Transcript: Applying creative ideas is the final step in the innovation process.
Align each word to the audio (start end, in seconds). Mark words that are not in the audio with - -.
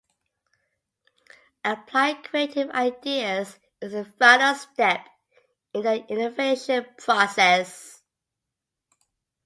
Applying 1.63 2.23
creative 2.23 2.71
ideas 2.71 3.59
is 3.83 3.91
the 3.91 4.03
final 4.03 4.55
step 4.55 5.05
in 5.75 5.83
the 5.83 6.03
innovation 6.07 6.87
process. 6.97 8.01